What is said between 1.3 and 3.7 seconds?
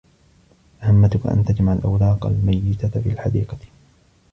تجمع الأوراق الميتة في الحديقة.